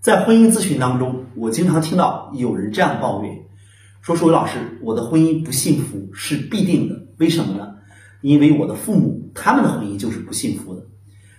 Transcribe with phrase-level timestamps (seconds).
[0.00, 3.46] 在婚姻咨询当中，我经常听到有人这样抱怨，
[4.00, 7.74] 说：“舒伟老师，我的婚姻不幸福是必定的，为什么呢？
[8.20, 10.82] 因为我的父母他们的婚姻就是不幸福的。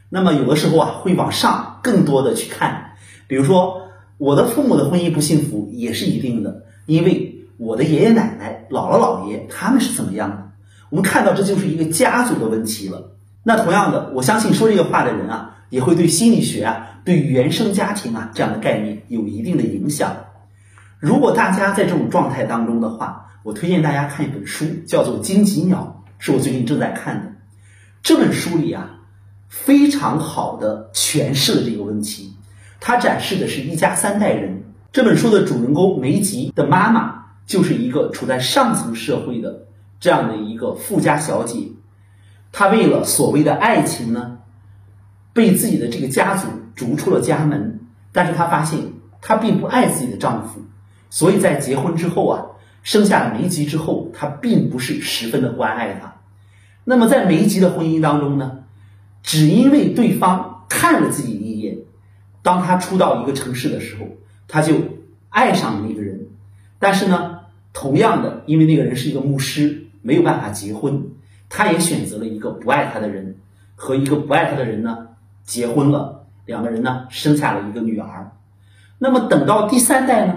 [0.10, 2.96] 那么有的时候啊，会往上更多的去看，
[3.28, 3.84] 比如说
[4.18, 10.52] 我的父母的婚姻不幸福也是一定的，因为我的爷爷奶奶、姥姥姥爷他们是怎么样的？
[10.90, 13.16] 我们看到这就是一个家族的问题了。
[13.50, 20.18] 那同样的，我相信说这个话的人啊。”也会对心理学啊、对原生家庭啊这样的概念有一定的影响。
[20.98, 27.34] 如果大家在这种状态当中的话，我推荐大家看一本书，叫做《荆棘鸟》，是我最近正在看的。
[28.02, 28.98] 这本书里啊，
[29.48, 32.34] 非常好的诠释了这个问题。
[32.80, 34.64] 它展示的是一家三代人。
[34.92, 39.68] 这本书的主人公梅吉的妈妈就是一个处在上层社会的
[40.00, 41.74] 这样的一个富家小姐，
[42.52, 44.38] 她为了所谓的爱情呢。
[45.32, 47.80] 被自己的这个家族逐出了家门，
[48.12, 48.80] 但是她发现
[49.22, 50.60] 她并不爱自己的丈夫，
[51.10, 52.46] 所以在结婚之后啊，
[52.84, 56.16] 生下了梅吉之后，她并不是十分的关爱他。
[56.84, 58.64] 那么在梅吉的婚姻当中呢，
[59.24, 61.78] 只因为对方看了自己一眼，
[62.42, 64.08] 当他初到一个城市的时候，
[64.48, 64.76] 他就
[65.30, 66.28] 爱上了那个人，
[66.80, 71.12] 但是呢，同样的，因为那个人是一个牧师，没有办法结婚，
[71.50, 73.36] 他也选择了一个不爱他的人，
[73.76, 75.08] 和一个不爱他的人呢。
[75.44, 78.32] 结婚了，两个人呢生下了一个女儿。
[79.00, 80.36] 那么等到第三代呢，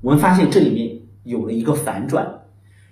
[0.00, 2.40] 我们发现这里面有了一个反转，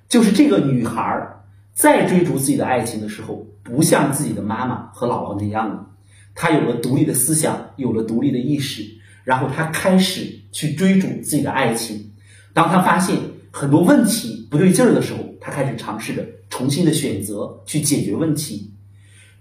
[0.07, 1.27] 就是这个女孩
[1.73, 5.87] 在追逐自己的爱情的时候，不像自己的妈妈和姥姥那样了，
[6.35, 8.85] 她有了独立的思想，有了独立的意识，
[9.25, 12.13] 然后她开始去追逐自己的爱情。
[12.53, 13.17] 当她发现
[13.51, 18.73] 很多问题不对劲儿的时候，他开始尝试着重新的选择去解决问题。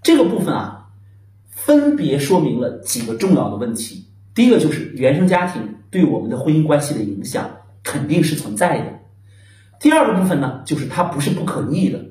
[0.04, 0.78] 这个部分啊。
[1.54, 4.08] 分别说明了几个重要的问题。
[4.34, 9.00] 第一个就是原生家庭对我们的婚姻关系的影响肯定是存在的。
[9.80, 12.06] 第二个部分呢，就是它不是不可逆的。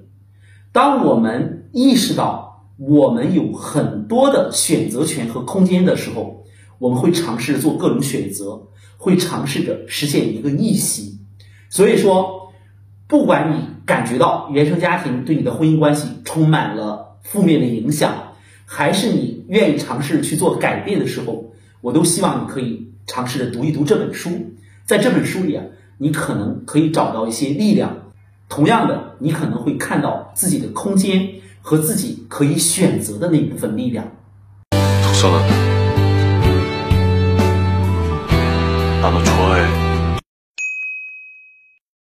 [0.71, 6.45] 当我们意识到我们有很多的选择权和空间的时候，
[6.79, 8.69] 我们会尝试做各种选择，
[8.99, 11.19] 会尝试着实现一个逆袭。
[11.71, 12.53] 所以说，
[13.09, 18.35] 不管你感觉到原生家庭对你的婚姻关系充满了负面的影响。
[18.65, 24.31] 还是你愿意尝试去做改变的时候，我都希望你可以尝试着读一读这本书。
[24.87, 25.65] 在这本书里啊，
[25.99, 28.13] 你可能可以找到一些力量。
[28.49, 31.29] 同样的，你可能会看到自己的空间
[31.61, 34.07] 和自己可以选择的那一部分力量。